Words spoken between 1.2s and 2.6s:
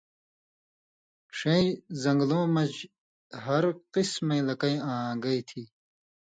ݜَیں زن٘گلؤں